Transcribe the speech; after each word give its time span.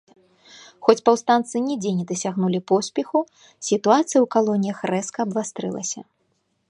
Хоць 0.87 1.01
паўстанцы 1.09 1.55
нідзе 1.65 1.91
не 1.97 2.05
дасягнулі 2.11 2.59
поспеху, 2.71 3.19
сітуацыя 3.67 4.05
ў 4.21 4.25
калоніях 4.37 4.77
рэзка 4.93 5.19
абвастрылася. 5.27 6.01